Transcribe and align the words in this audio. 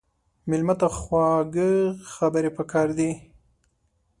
مېلمه 0.49 0.75
ته 0.79 0.87
خواږه 0.99 1.69
خبرې 2.13 2.51
پکار 2.57 2.87
دي. 2.97 3.09